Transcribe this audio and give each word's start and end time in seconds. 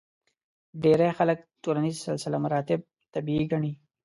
ډېری 0.83 1.09
خلک 1.17 1.39
ټولنیز 1.63 1.95
سلسله 2.07 2.37
مراتب 2.45 2.79
طبیعي 3.13 3.45
ګڼي. 3.51 3.71